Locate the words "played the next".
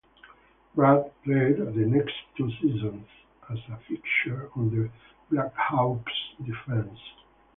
1.23-2.13